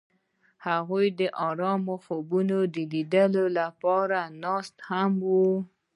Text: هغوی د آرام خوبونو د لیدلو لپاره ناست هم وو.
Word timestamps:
هغوی 0.67 1.07
د 1.19 1.21
آرام 1.49 1.83
خوبونو 2.05 2.57
د 2.73 2.75
لیدلو 2.91 3.45
لپاره 3.59 4.19
ناست 4.43 4.75
هم 4.89 5.11
وو. 5.29 5.49